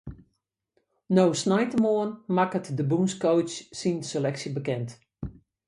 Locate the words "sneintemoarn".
1.41-2.11